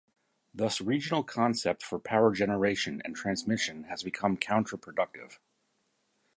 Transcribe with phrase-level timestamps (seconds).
[0.51, 5.39] Thus regional concept for power generation and transmission has become counter productive.